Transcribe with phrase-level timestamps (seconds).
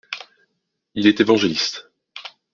[0.95, 1.91] Il est évangéliste.